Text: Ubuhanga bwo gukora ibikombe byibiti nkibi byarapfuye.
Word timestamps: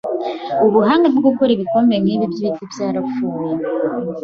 Ubuhanga 0.67 1.05
bwo 1.11 1.21
gukora 1.27 1.51
ibikombe 1.53 1.95
byibiti 2.03 2.39
nkibi 2.51 2.65
byarapfuye. 2.71 3.51